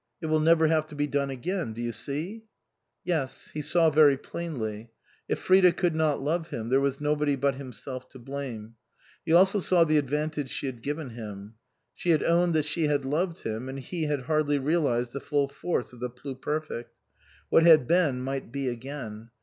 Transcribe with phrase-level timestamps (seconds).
[0.19, 1.73] It will never have to be done again.
[1.73, 2.45] Do you see?"
[3.05, 4.89] Yes; he saw very plainly.
[5.29, 8.73] If Frida could not love him, there was nobody but himself to blame.
[9.23, 11.53] He also saw the advantage she had given him.
[11.93, 15.47] She had owned that she had loved him, and he had hardly realized the full
[15.47, 16.95] force of the pluper fect.
[17.49, 19.29] What had been might be again.